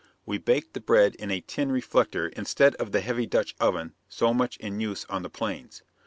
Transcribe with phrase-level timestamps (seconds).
[0.25, 4.33] We baked the bread in a tin reflector instead of the heavy Dutch oven so
[4.33, 5.83] much in use on the Plains.